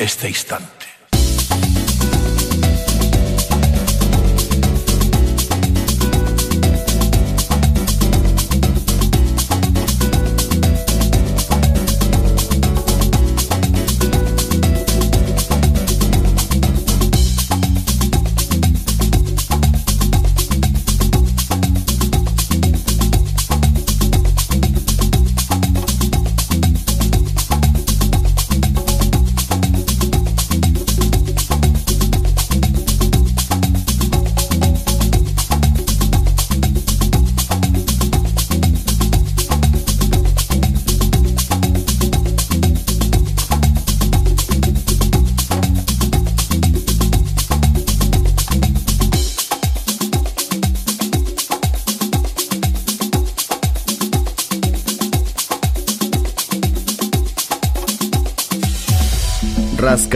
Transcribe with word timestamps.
este 0.00 0.28
instante. 0.28 0.79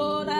Oro 0.00 0.24
mi 0.24 0.39